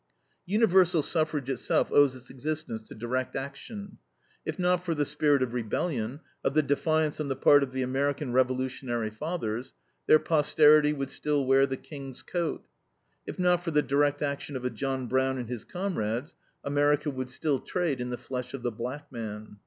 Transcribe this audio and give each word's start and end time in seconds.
Universal 0.47 1.03
suffrage 1.03 1.47
itself 1.47 1.91
owes 1.91 2.15
its 2.15 2.31
existence 2.31 2.81
to 2.81 2.95
direct 2.95 3.35
action. 3.35 3.99
If 4.43 4.57
not 4.57 4.83
for 4.83 4.95
the 4.95 5.05
spirit 5.05 5.43
of 5.43 5.53
rebellion, 5.53 6.21
of 6.43 6.55
the 6.55 6.63
defiance 6.63 7.19
on 7.19 7.27
the 7.27 7.35
part 7.35 7.61
of 7.61 7.71
the 7.71 7.83
American 7.83 8.33
revolutionary 8.33 9.11
fathers, 9.11 9.75
their 10.07 10.17
posterity 10.17 10.91
would 10.91 11.11
still 11.11 11.45
wear 11.45 11.67
the 11.67 11.77
King's 11.77 12.23
coat. 12.23 12.65
If 13.27 13.37
not 13.37 13.63
for 13.63 13.69
the 13.69 13.83
direct 13.83 14.23
action 14.23 14.55
of 14.55 14.65
a 14.65 14.71
John 14.71 15.05
Brown 15.05 15.37
and 15.37 15.47
his 15.49 15.63
comrades, 15.65 16.35
America 16.63 17.11
would 17.11 17.29
still 17.29 17.59
trade 17.59 18.01
in 18.01 18.09
the 18.09 18.17
flesh 18.17 18.55
of 18.55 18.63
the 18.63 18.71
black 18.71 19.11
man. 19.11 19.57